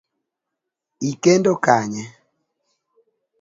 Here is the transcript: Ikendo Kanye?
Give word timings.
Ikendo 1.09 1.51
Kanye? 1.65 2.03